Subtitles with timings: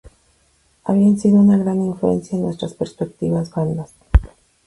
[0.83, 3.93] Habían sido una gran influencia en nuestras respectivas bandas.